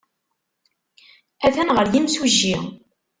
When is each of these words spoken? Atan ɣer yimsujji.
Atan 1.45 1.73
ɣer 1.75 1.85
yimsujji. 1.93 2.55